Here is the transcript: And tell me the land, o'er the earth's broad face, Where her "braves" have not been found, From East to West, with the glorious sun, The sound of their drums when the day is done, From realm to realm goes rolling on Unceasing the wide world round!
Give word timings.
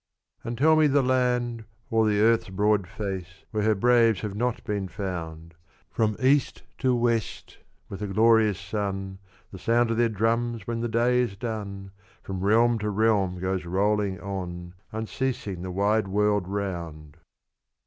And 0.43 0.57
tell 0.57 0.75
me 0.75 0.87
the 0.87 1.03
land, 1.03 1.63
o'er 1.93 2.07
the 2.09 2.21
earth's 2.21 2.49
broad 2.49 2.87
face, 2.87 3.43
Where 3.51 3.61
her 3.61 3.75
"braves" 3.75 4.21
have 4.21 4.33
not 4.33 4.63
been 4.63 4.87
found, 4.87 5.53
From 5.91 6.17
East 6.19 6.63
to 6.79 6.95
West, 6.95 7.59
with 7.87 7.99
the 7.99 8.07
glorious 8.07 8.59
sun, 8.59 9.19
The 9.51 9.59
sound 9.59 9.91
of 9.91 9.97
their 9.97 10.09
drums 10.09 10.65
when 10.65 10.79
the 10.79 10.87
day 10.89 11.19
is 11.19 11.35
done, 11.35 11.91
From 12.23 12.41
realm 12.43 12.79
to 12.79 12.89
realm 12.89 13.37
goes 13.39 13.63
rolling 13.63 14.19
on 14.19 14.73
Unceasing 14.91 15.61
the 15.61 15.69
wide 15.69 16.07
world 16.07 16.47
round! 16.47 17.17